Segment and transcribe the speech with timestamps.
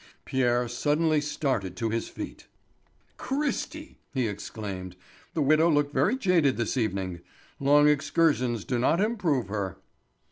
[0.25, 2.47] Pierre suddenly started to his feet.
[3.19, 4.95] "Cristi!" he exclaimed.
[5.35, 7.19] "The widow looked very jaded this evening.
[7.59, 9.77] Long excursions do not improve her."